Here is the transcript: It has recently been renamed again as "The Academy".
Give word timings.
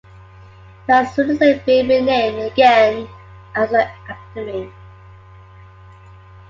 It 0.89 0.93
has 0.93 1.15
recently 1.15 1.61
been 1.63 1.87
renamed 1.87 2.51
again 2.53 3.07
as 3.53 3.69
"The 3.69 3.87
Academy". 4.09 4.71